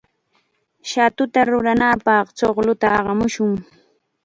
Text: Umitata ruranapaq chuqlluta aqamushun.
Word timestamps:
Umitata 0.83 1.39
ruranapaq 1.49 2.25
chuqlluta 2.37 2.87
aqamushun. 2.97 3.53